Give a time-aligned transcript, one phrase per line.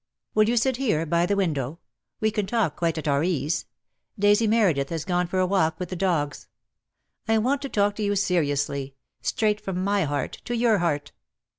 [0.33, 1.77] "Will you sit here, by the window.
[2.21, 3.65] We can talk quite at our ease.
[4.17, 6.47] Daisy Meredith has gone for a walk with the dogs.
[7.27, 11.11] I want to talk to you seriously^ straight from my heart to your heart."